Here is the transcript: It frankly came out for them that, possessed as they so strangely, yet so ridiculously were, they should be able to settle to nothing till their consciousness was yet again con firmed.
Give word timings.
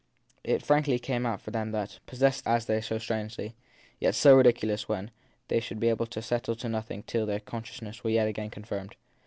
It 0.43 0.63
frankly 0.63 0.97
came 0.97 1.27
out 1.27 1.41
for 1.41 1.51
them 1.51 1.69
that, 1.73 1.99
possessed 2.07 2.47
as 2.47 2.65
they 2.65 2.81
so 2.81 2.97
strangely, 2.97 3.53
yet 3.99 4.15
so 4.15 4.35
ridiculously 4.35 4.95
were, 4.95 5.09
they 5.47 5.59
should 5.59 5.79
be 5.79 5.89
able 5.89 6.07
to 6.07 6.23
settle 6.23 6.55
to 6.55 6.67
nothing 6.67 7.03
till 7.03 7.27
their 7.27 7.39
consciousness 7.39 8.03
was 8.03 8.11
yet 8.13 8.27
again 8.27 8.49
con 8.49 8.63
firmed. 8.63 8.95